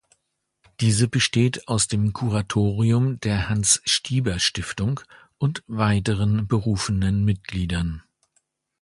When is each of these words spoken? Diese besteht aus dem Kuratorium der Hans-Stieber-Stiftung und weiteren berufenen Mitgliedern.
Diese 0.79 1.07
besteht 1.07 1.67
aus 1.67 1.87
dem 1.87 2.11
Kuratorium 2.11 3.19
der 3.19 3.49
Hans-Stieber-Stiftung 3.49 5.01
und 5.37 5.63
weiteren 5.67 6.47
berufenen 6.47 7.23
Mitgliedern. 7.23 8.01